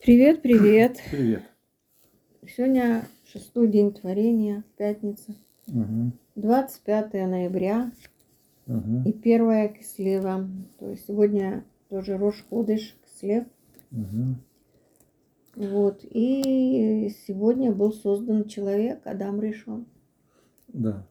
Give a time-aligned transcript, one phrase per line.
[0.00, 0.98] Привет, привет.
[1.10, 1.42] Привет.
[2.46, 5.34] Сегодня шестой день творения, пятница,
[5.66, 6.12] Угу.
[6.36, 7.90] 25 ноября
[8.68, 9.02] Угу.
[9.08, 10.48] и первая кислева.
[10.78, 13.44] То есть сегодня тоже Рош Ходыш, кислев.
[13.90, 14.36] Угу.
[15.56, 16.04] Вот.
[16.04, 19.84] И сегодня был создан человек, Адам решен.
[20.68, 21.06] Да.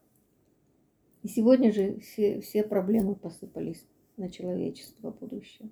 [1.22, 3.84] И сегодня же все, все проблемы посыпались
[4.16, 5.68] на человечество будущее.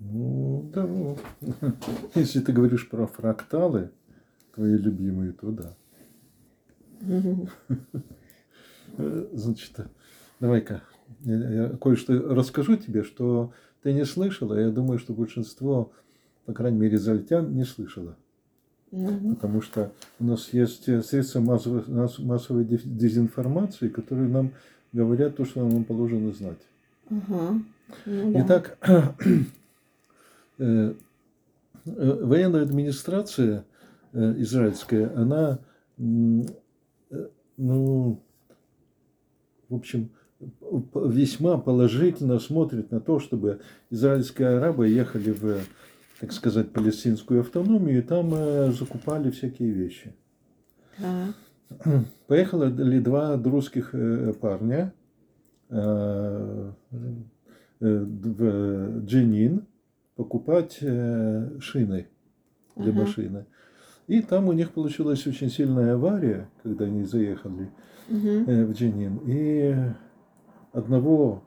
[0.00, 0.88] Ну, да,
[2.14, 3.90] если ты говоришь про фракталы,
[4.54, 5.74] твои любимые, то да.
[9.32, 9.72] Значит,
[10.40, 10.82] давай-ка,
[11.24, 14.58] я, кое-что расскажу тебе, что ты не слышала.
[14.58, 15.92] Я думаю, что большинство,
[16.46, 18.16] по крайней мере, израильтян не слышало.
[18.90, 21.84] Потому что у нас есть э, средства массовой,
[22.18, 24.50] массовой дез- дезинформации, которые нам
[24.92, 26.58] говорят то, что нам положено знать.
[27.08, 27.62] Ага.
[28.04, 28.44] Ну да.
[28.44, 28.78] Итак,
[31.84, 33.64] военная администрация
[34.12, 35.58] э, израильская, она,
[35.98, 36.02] э,
[37.56, 38.22] ну,
[39.68, 40.10] в общем,
[40.94, 45.60] весьма положительно смотрит на то, чтобы израильские арабы ехали в,
[46.20, 50.14] так сказать, палестинскую автономию и там э, закупали всякие вещи.
[50.98, 51.34] Так.
[52.26, 54.92] Поехали два русских э, парня
[55.68, 56.72] э,
[57.80, 59.66] э, в Дженин
[60.20, 62.06] покупать э, шины
[62.76, 63.00] для Ага.
[63.00, 63.46] машины.
[64.06, 67.70] И там у них получилась очень сильная авария, когда они заехали
[68.10, 69.18] э, в Дженин.
[69.24, 69.74] И
[70.74, 71.42] одного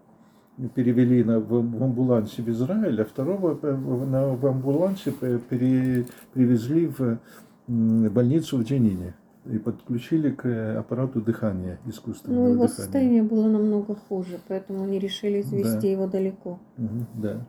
[0.74, 3.60] перевели на, в, в амбулансе в Израиль, а второго
[4.06, 5.12] на, в амбулансе
[5.50, 7.20] пере- привезли в
[7.68, 9.14] больницу в Дженине
[9.46, 12.76] и подключили к аппарату дыхания, искусственного Ну, его дыхания.
[12.76, 15.88] состояние было намного хуже, поэтому они решили извести Да.
[15.88, 16.60] его далеко.
[16.78, 17.46] Мгм, да.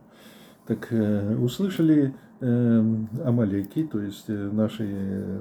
[0.67, 5.37] Так э, услышали э, амалеки, то есть э, наши э,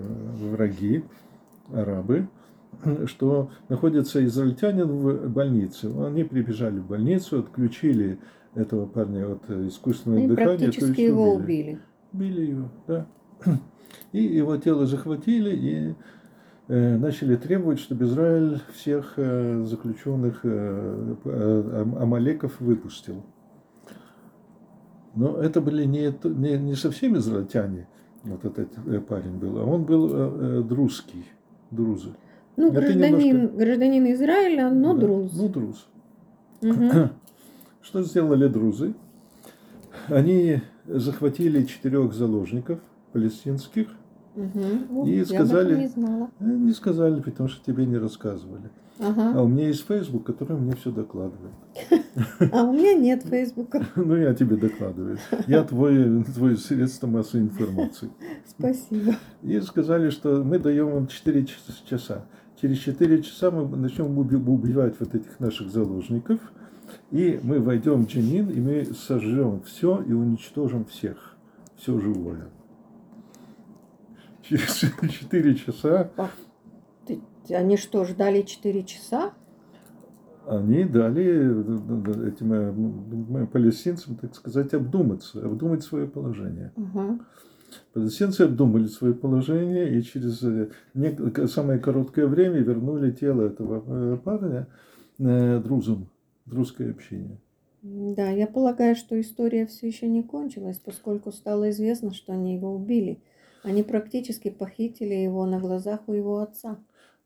[0.50, 1.04] враги,
[1.72, 2.28] арабы,
[3.06, 5.90] что находится израильтянин в больнице.
[6.06, 8.18] Они прибежали в больницу, отключили
[8.54, 10.58] этого парня от искусственного Они дыхания.
[10.58, 11.78] практически его убили.
[12.12, 12.46] убили.
[12.50, 13.06] Его, да.
[14.12, 15.94] И его тело захватили и
[16.68, 23.24] э, начали требовать, чтобы Израиль всех э, заключенных э, ам- амалеков выпустил.
[25.14, 27.86] Но это были не, не, не совсем израильтяне,
[28.24, 31.24] вот этот э, парень был, а он был э, э, друзский,
[31.70, 32.10] друзы.
[32.56, 35.32] Ну, Это гражданин, немножко- гражданин Израиля, но Да, друз.
[35.34, 35.86] Ну, друз.
[36.62, 37.10] Мгм.
[37.82, 38.94] Что сделали друзы?
[40.08, 42.80] Они захватили четырех заложников
[43.12, 43.88] палестинских,
[44.36, 46.28] Ух, И сказали- не знала.
[46.40, 48.70] Э, Не сказали, потому что тебе не рассказывали.
[49.00, 49.42] А Ага.
[49.42, 51.52] у меня есть Facebook, который мне все докладывает.
[52.52, 53.84] А у меня нет Фейсбука.
[53.96, 55.18] Ну, я тебе докладываю.
[55.48, 58.10] Я твой, твой средство массовой информации.
[58.46, 59.14] Спасибо.
[59.42, 61.46] И сказали, что мы даем вам 4
[61.88, 62.24] часа.
[62.60, 66.38] Через 4 часа мы начнем уби- убивать вот этих наших заложников.
[67.10, 71.36] И мы войдем в Дженин, и мы сожжем все и уничтожим всех.
[71.76, 72.46] Все живое.
[74.48, 76.10] Через 4 часа
[77.48, 79.32] Они что, ждали 4 часа?
[80.46, 86.70] они дали э, этим э, палестинцам, так сказать, обдуматься, обдумать свое положение.
[86.76, 87.18] Ага.
[87.92, 90.68] Палестинцы обдумали свое положение и через э,
[91.46, 94.66] самое короткое время вернули тело этого э, парня
[95.18, 96.08] э, друзам,
[96.46, 97.38] друзской общине.
[97.82, 102.74] Да, я полагаю, что история все еще не кончилась, поскольку стало известно, что они его
[102.74, 103.20] убили.
[103.64, 106.78] Они практически похитили его на глазах у его отца.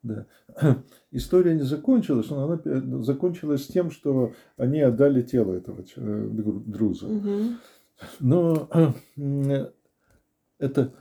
[0.05, 0.27] Да.
[1.11, 6.63] История не закончилась, но она э, закончилась тем, что они отдали тело этого э, дру-
[6.65, 7.09] друза.
[7.09, 7.59] Мгм.
[8.21, 8.69] Но
[9.17, 9.73] э,
[10.61, 10.95] это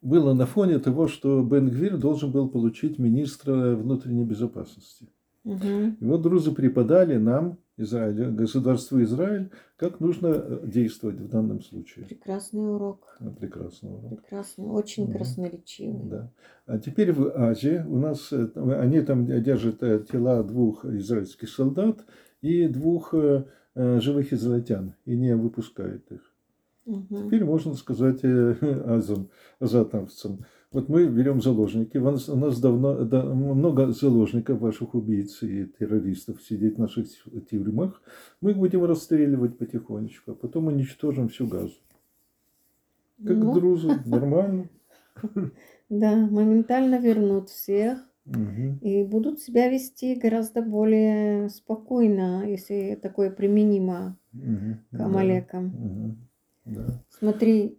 [0.00, 5.08] было на фоне того, что Бен-Гвир должен был получить министра внутренней безопасности.
[5.44, 5.96] Мгм.
[6.00, 12.06] И вот друзы преподали нам, Израилю, государству Израиль, как нужно э, действовать в данном случае.
[12.06, 13.16] Прекрасный урок.
[13.38, 13.94] Прекрасно.
[13.94, 14.20] урок.
[14.22, 15.12] Прекрасный, очень Мгм.
[15.12, 16.10] красноречивый.
[16.10, 16.32] Да.
[16.66, 18.48] А теперь в Азии у нас, э,
[18.80, 22.04] они там держат э, тела двух израильских солдат
[22.42, 23.14] и двух
[23.74, 26.27] живых израильтян и не выпускают их.
[26.88, 27.26] Мгм.
[27.26, 28.54] Теперь можно сказать э,
[28.86, 29.28] азам,
[29.60, 32.02] азатовцам, вот мы берем заложники, у
[32.36, 37.06] нас, давно да, много заложников, ваших убийц и террористов сидит в наших
[37.50, 38.00] тюрьмах,
[38.40, 41.74] мы их будем расстреливать потихонечку, а потом уничтожим всю газу.
[43.22, 44.70] Как Ну, друзы, нормально.
[45.90, 47.98] Да, моментально вернут всех
[48.82, 54.38] и будут себя вести гораздо более спокойно, если такое применимо к
[54.92, 55.04] Да.
[55.04, 56.27] Амалекам.
[56.68, 57.02] Да.
[57.10, 57.78] Смотри,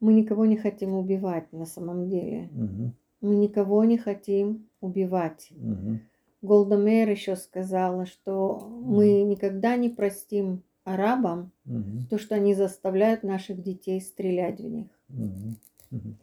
[0.00, 2.48] Мы никого не хотим убивать на самом деле.
[2.52, 2.94] Мгм.
[3.20, 5.48] Мы никого не хотим убивать.
[5.50, 6.00] Мгм.
[6.40, 12.06] Голда Меир еще сказала, что мы никогда не простим арабам Мгм.
[12.08, 14.86] то, что они заставляют наших детей стрелять в них.
[15.10, 16.16] Мгм.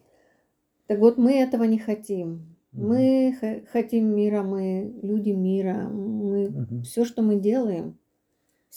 [0.88, 2.56] Так вот, мы этого не хотим.
[2.72, 5.88] Мы х- хотим мира, мы люди мира.
[5.88, 6.82] Мы Мгм.
[6.82, 7.98] все, что мы делаем,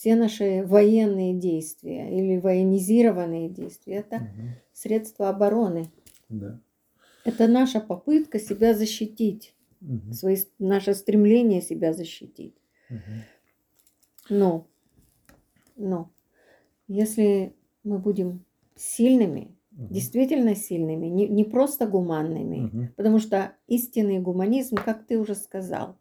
[0.00, 4.54] все наши военные действия или военизированные действия, это Мгм.
[4.72, 5.90] средства обороны.
[6.30, 6.58] Да.
[7.22, 10.14] Это наша попытка себя защитить, Мгм.
[10.14, 12.54] свои, наше стремление себя защитить.
[12.88, 13.24] Мгм.
[14.30, 14.66] Но,
[15.76, 16.10] но,
[16.88, 17.52] если
[17.84, 19.88] мы будем сильными, Мгм.
[19.90, 22.94] действительно сильными, не, не просто гуманными, Мгм.
[22.96, 25.98] потому что истинный гуманизм, как ты уже сказал,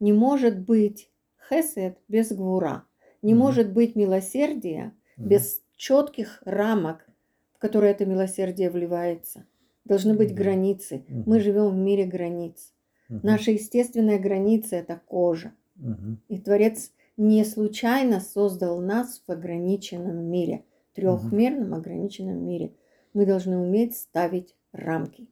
[0.00, 1.10] не может быть
[1.48, 2.84] хесед без гвура,
[3.22, 3.42] не Мгм.
[3.42, 5.28] может быть милосердия Мгм.
[5.28, 7.06] без четких рамок,
[7.54, 9.44] в которые это милосердие вливается.
[9.84, 10.36] Должны быть Мгм.
[10.36, 11.04] границы.
[11.08, 11.22] Мгм.
[11.26, 12.72] Мы живем в мире границ.
[13.08, 13.20] Мгм.
[13.22, 15.52] Наша естественная граница это кожа.
[15.76, 16.20] Мгм.
[16.28, 20.64] И Творец не случайно создал нас в ограниченном мире,
[20.94, 22.72] трехмерном ограниченном мире.
[23.14, 25.26] Мы должны уметь ставить рамки.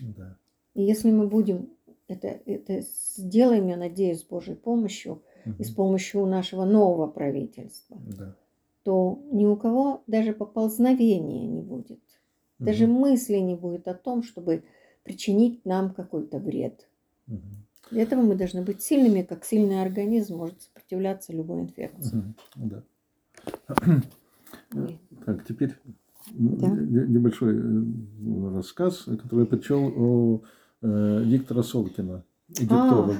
[0.00, 0.36] Да.
[0.74, 1.70] И если мы будем
[2.08, 5.22] это, это сделаем, я надеюсь, с Божьей помощью
[5.58, 8.34] и с помощью нашего нового правительства, Да.
[8.82, 12.00] то ни у кого даже поползновения не будет.
[12.58, 12.96] Даже Мгм.
[13.00, 14.62] мысли не будет о том, чтобы
[15.04, 16.88] причинить нам какой-то вред.
[17.26, 17.40] Мгм.
[17.90, 22.16] Для этого мы должны быть сильными, как сильный организм может сопротивляться любой инфекции.
[22.16, 22.34] Мгм.
[22.56, 22.82] Да.
[24.74, 24.98] Ой.
[25.24, 25.74] Так, теперь
[26.32, 26.68] Да.
[26.68, 30.42] не- небольшой э, рассказ, который я прочел о
[30.82, 33.16] э, Виктора Солкина, египтолог.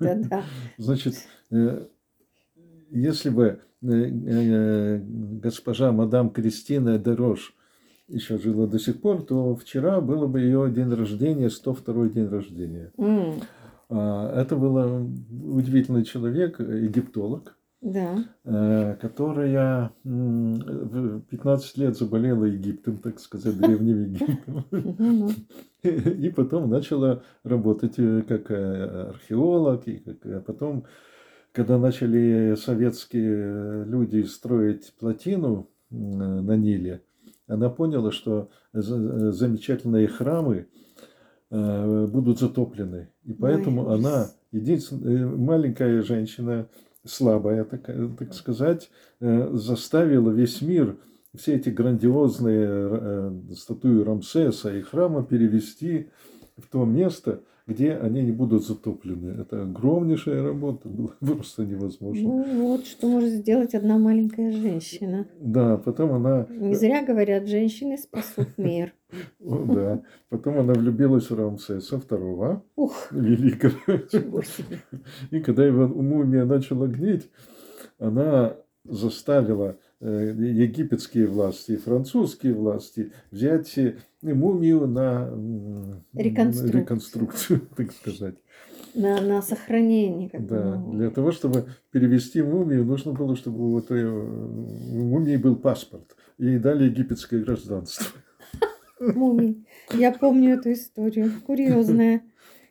[0.00, 0.44] Да-да.
[0.78, 1.14] Значит,
[1.50, 1.86] э,
[2.90, 5.00] если бы э, э,
[5.42, 7.54] госпожа мадам Кристина Дерош
[8.08, 12.92] еще жила до сих пор, то вчера было бы ее день рождения, 102 день рождения.
[13.88, 15.08] А, Это был
[15.54, 18.24] удивительный человек, египтолог, Да.
[18.44, 25.30] э, которая м, в 15 лет заболела Египтом, так сказать, древним Египтом.
[25.82, 30.84] И потом начала работать э, как э, археолог, и как, потом,
[31.52, 37.02] когда начали советские люди строить плотину на Ниле,
[37.46, 40.66] она поняла, что за- замечательные храмы
[41.50, 43.08] будут затоплены.
[43.24, 46.68] И поэтому она, единственная маленькая женщина,
[47.04, 50.96] слабая, так, так сказать, э, заставила весь мир
[51.34, 56.10] все эти грандиозные э, статуи Рамсеса и храма перевести
[56.56, 59.40] в то место, где они не будут затоплены.
[59.40, 62.28] Это огромнейшая работа, было просто невозможно.
[62.28, 65.26] Ну вот, что может сделать одна маленькая женщина.
[65.38, 68.92] Да, потом она, Не зря говорят, женщины спасут мир.
[69.44, 72.64] о, да, потом она влюбилась в Рамсеса второго
[73.12, 74.00] великого.
[75.30, 77.30] И когда его мумия начала гнить,
[77.98, 85.28] она заставила египетские власти и французские власти взять э, мумию на
[86.14, 86.80] Реконструкцию.
[86.80, 88.36] реконструкцию, так сказать.
[88.94, 90.30] На, на сохранение.
[90.30, 94.08] Как бы, Да, ну, для того, чтобы перевести мумию, нужно было, чтобы у этой э,
[94.10, 96.16] мумии был паспорт.
[96.38, 98.06] Ей дали египетское гражданство.
[99.00, 99.66] мумий.
[99.92, 101.30] Я помню эту историю.
[101.46, 102.22] Курьезная.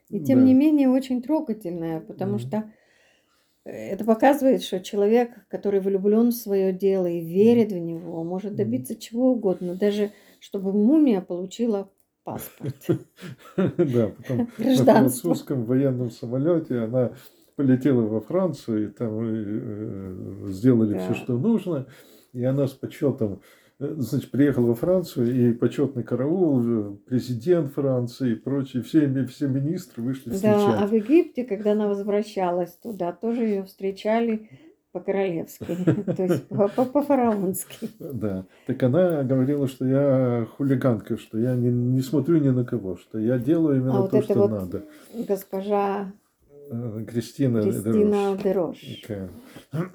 [0.09, 0.45] И тем Да.
[0.45, 2.39] не менее очень трогательная, потому Мгм.
[2.39, 2.63] что э,
[3.69, 8.95] это показывает, что человек, который влюблен в свое дело и верит в него, может добиться
[8.95, 11.89] чего угодно, даже чтобы мумия получила
[12.23, 12.75] паспорт.
[13.77, 17.13] Да, потом на французском военном самолете она
[17.55, 20.99] полетела во Францию, и там э, сделали Да.
[20.99, 21.87] все, что нужно.
[22.31, 23.37] И она с почетом, э,
[23.79, 30.03] значит, приехала во Францию, и почетный караул, э, президент Франции и прочие, все, все министры
[30.03, 30.37] вышли Да, а
[30.85, 30.89] встречать.
[30.89, 34.49] в Египте, когда она возвращалась туда, тоже ее встречали
[34.91, 35.65] по-королевски,
[36.17, 37.89] то есть по- по- по-фараонски.
[37.99, 38.45] Да.
[38.67, 43.17] Так она говорила, что я хулиганка, что я не, не смотрю ни на кого, что
[43.19, 44.83] я делаю именно А вот то, это что вот надо.
[45.13, 46.11] Госпожа
[46.71, 48.79] Э, Кристина, Кристина Дерош.
[48.81, 49.01] Дерош.
[49.01, 49.29] Такая.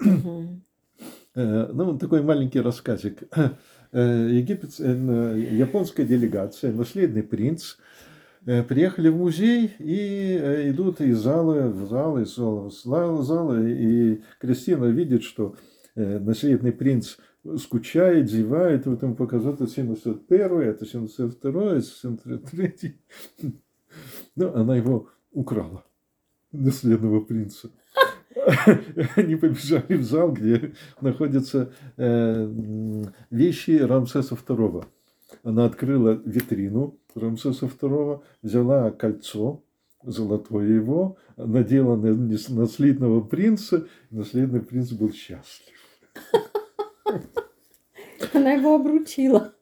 [0.01, 0.61] Мгм.
[1.35, 3.23] Э, Ну, такой маленький рассказик.
[3.95, 7.77] Э, Египет, э, н- японская делегация, наследный принц,
[8.45, 13.55] э, приехали в музей и э, идут из зала в зал, из зала в зал,
[13.57, 15.55] и Кристина видит, что
[15.95, 17.15] э, наследный принц
[17.57, 22.99] скучает, зевает, вот ему показывают это 71 это 72 это 73
[24.35, 25.85] Ну, она его украла,
[26.51, 27.71] наследного принца.
[29.15, 32.51] Они побежали в зал, где находятся э,
[33.29, 34.85] вещи Рамсеса II.
[35.43, 39.63] она открыла витрину Рамсеса II, взяла кольцо,
[40.03, 45.75] золотое его, надела на наследного принца, наследный принц был счастлив.
[48.33, 49.53] Она его обручила.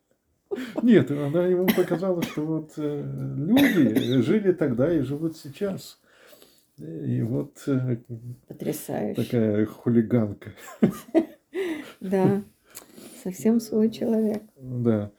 [0.82, 6.00] Нет, она ему показала, что вот э, люди жили тогда и живут сейчас.
[6.84, 7.98] И вот э,
[8.48, 9.24] Потрясающе.
[9.24, 10.52] такая хулиганка.
[12.02, 12.44] Да,
[13.24, 14.44] совсем свой человек.
[14.58, 15.10] Да.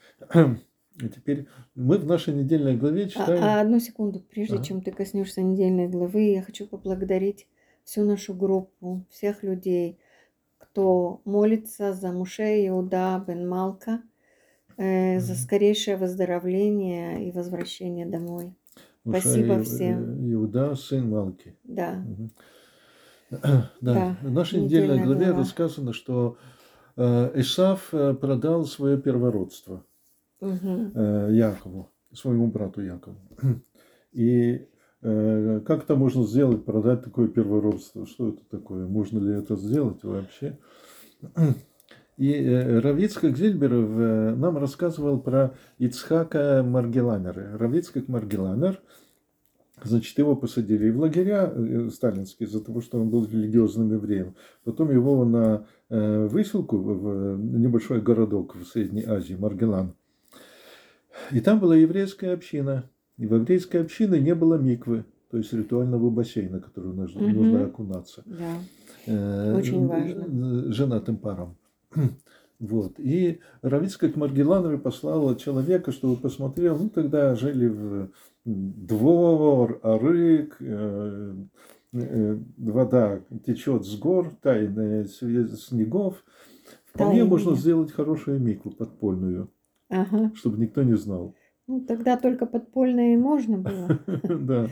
[1.01, 3.43] И теперь мы в нашей недельной главе А, читаем...
[3.43, 4.65] а одну секунду, прежде Ага.
[4.65, 7.47] чем ты коснешься недельной главы, я хочу поблагодарить
[7.85, 9.99] всю нашу группу, всех людей,
[10.59, 14.03] кто молится за Муше Иуда Бен Малка,
[14.77, 18.53] э, за скорейшее выздоровление и возвращение домой.
[19.09, 20.33] Спасибо И- всем.
[20.33, 21.57] Иуда, сын Малки.
[21.65, 22.31] Да, Мгм.
[23.31, 23.71] Да.
[23.81, 25.39] Да, В нашей недельной главе глава.
[25.41, 26.37] рассказано, что
[26.97, 29.85] э, Исав э, продал свое первородство
[30.41, 33.17] э, Якову, своему брату Якову.
[34.13, 34.69] И
[35.03, 38.07] э, как это можно сделать, продать такое первородство?
[38.07, 38.87] Что это такое?
[38.87, 40.59] Можно ли это сделать вообще?
[42.17, 47.59] И э, Равицкак Зильберов э, нам рассказывал про Ицхака Маргеланера.
[47.59, 48.81] Равицкак Маргеланер,
[49.83, 54.35] значит, его посадили в лагеря э, сталинские из-за того, что он был религиозным евреем.
[54.65, 59.95] Потом его на выселку в небольшой городок в Средней Азии, Маргелан.
[61.31, 62.91] И там была еврейская община.
[63.17, 67.35] И в еврейской общине не было миквы, то есть ритуального бассейна, который нужно, Мгм.
[67.37, 69.55] нужно окунаться Да.
[69.57, 70.73] Очень важно.
[70.73, 71.57] женатым парам.
[72.61, 72.95] Вот.
[72.99, 76.79] И Равицкак Маргелановой послала человека, чтобы посмотрел.
[76.79, 78.11] Ну, тогда жили в
[78.45, 81.35] двор, арык, э,
[81.93, 86.25] э, вода течет с гор, тайная снегов.
[86.87, 87.29] Вполне Тайная.
[87.31, 89.51] можно сделать хорошую микву подпольную,
[89.91, 90.31] Ага.
[90.37, 91.35] чтобы никто не знал.
[91.67, 93.99] Ну, тогда только подпольное и можно было.
[94.29, 94.69] Да,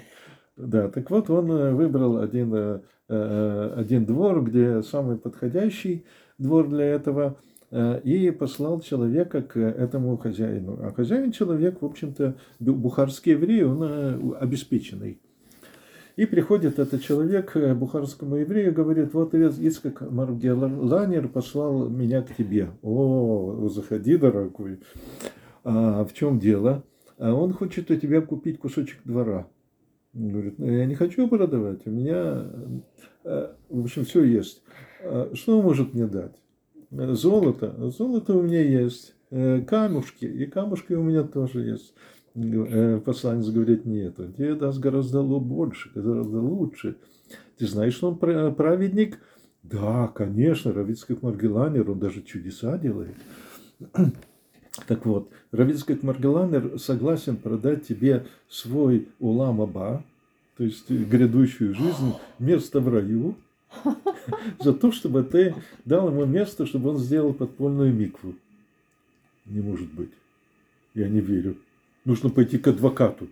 [0.57, 0.89] да.
[0.89, 6.05] Так вот, он э, выбрал один, э, э, один двор, где самый подходящий
[6.43, 7.37] двор для этого,
[7.71, 10.79] э, и послал человека к этому хозяину.
[10.83, 15.19] А хозяин человек, в общем-то, бу- бухарский еврей, он э, обеспеченный.
[16.17, 22.69] И приходит этот человек бухарскому еврею говорит, вот Ицкак Маргеланер послал меня к тебе.
[22.83, 24.81] О, заходи, дорогой.
[25.65, 26.85] А в чем дело?
[27.17, 29.47] А он хочет у тебя купить кусочек двора.
[30.15, 32.45] Он говорит, ну, я не хочу продавать, у меня,
[33.25, 34.63] э, в общем, все есть.
[35.05, 36.35] А Что он может мне дать?
[36.91, 37.75] Э, Золото.
[37.91, 39.15] Золото у меня есть.
[39.31, 40.25] Э, Камушки.
[40.25, 41.95] И камушки у меня тоже есть.
[42.35, 46.97] Э, Посланец говорит, нет, он тебе даст гораздо больше, гораздо лучше.
[47.59, 49.19] Ты знаешь, что он пра- праведник?
[49.63, 53.15] Да, конечно, Равицкак Маргеланер, он даже чудеса делает.
[54.89, 60.03] Так вот, Равицкак Маргеланер согласен продать тебе свой улам аба,
[60.57, 63.35] то есть грядущую жизнь, место в раю,
[64.61, 68.35] за то, чтобы ты дал ему место, чтобы он сделал подпольную микву.
[69.47, 70.11] Не может быть.
[70.95, 71.57] Я не верю.
[72.05, 73.29] Нужно пойти к адвокату.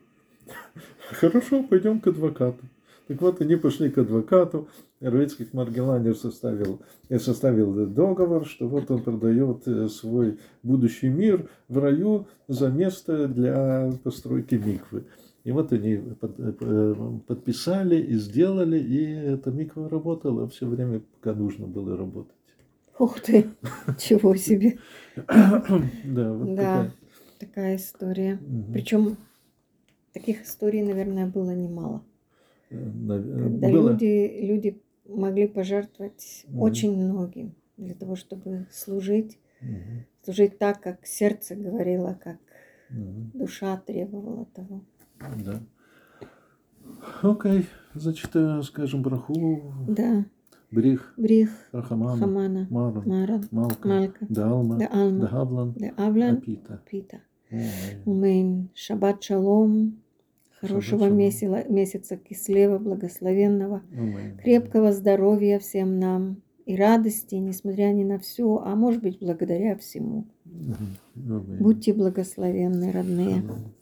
[1.11, 2.65] Хорошо, пойдем к адвокату.
[3.09, 4.69] Так вот, они пошли к адвокату.
[5.01, 11.79] Равицкий Маргеланер составил, э, составил договор, что вот он продает э, свой будущий мир в
[11.79, 15.05] раю за место для постройки миквы.
[15.45, 16.95] И вот они под- э,
[17.27, 22.35] подписали и сделали, и эта миква работала все время, пока нужно было работать.
[22.99, 23.47] Ух ты,
[23.99, 24.79] чего себе.
[25.17, 26.57] Да, вот Да.
[26.57, 26.93] такая.
[27.39, 28.39] Такая история.
[28.43, 28.73] Мгм.
[28.75, 29.17] Причем
[30.13, 32.03] таких историй, наверное, было немало.
[32.69, 36.61] Э, нав- Когда было- люди, люди могли пожертвовать Мгм.
[36.61, 42.37] очень многим для того, чтобы служить, Мгм, служить так, как сердце говорило, как
[42.91, 44.83] мгм, душа требовала того.
[45.45, 45.61] Да.
[47.23, 48.31] Окей, значит,
[48.65, 50.25] скажем, браху, Да,
[50.71, 56.83] брих, брих, рахамана, хамана, маран, маран, малка, малька, далма, да алма, дахавлан, да авлан, апита.
[56.89, 57.21] пита.
[57.51, 57.61] Ой.
[58.07, 58.71] Умейн.
[58.75, 60.01] Шаббат шалом.
[60.61, 63.83] Хорошего месяца, месяца кислева, благословенного.
[63.93, 64.37] Аминь.
[64.37, 66.43] Крепкого здоровья всем нам.
[66.67, 70.27] И радости, несмотря ни на все, а может быть благодаря всему.
[70.45, 70.77] Мгм.
[71.17, 71.59] Аминь.
[71.59, 73.41] Будьте благословенны, родные.
[73.41, 73.75] Шалом.